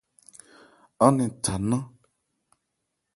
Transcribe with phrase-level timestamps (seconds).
[1.05, 1.85] Án 'nɛn tha nnán.